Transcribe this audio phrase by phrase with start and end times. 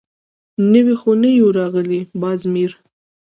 [0.71, 2.71] _نوي خو نه يو راغلي، باز مير.